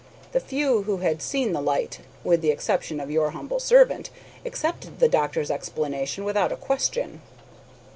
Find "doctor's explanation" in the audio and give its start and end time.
5.07-6.23